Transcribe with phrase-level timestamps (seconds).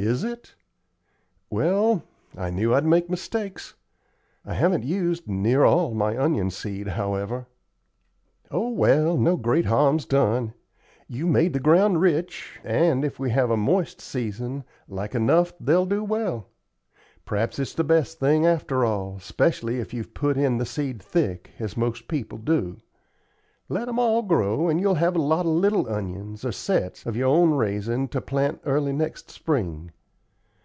[0.00, 0.54] "Is it?
[1.50, 2.04] Well,
[2.36, 3.74] I knew I'd make mistakes.
[4.46, 7.48] I haven't used near all my onion seed yet, however."
[8.48, 10.54] "Oh, well, no great harm's done.
[11.08, 15.84] You've made the ground rich, and, if we have a moist season, like enough they'll
[15.84, 16.46] do well.
[17.26, 21.50] P'raps it's the best thing, after all, 'specially if you've put in the seed thick,
[21.58, 22.76] as most people do.
[23.70, 27.16] Let 'em all grow, and you'll have a lot of little onions, or sets, of
[27.16, 29.90] your own raisin' to plant early next spring.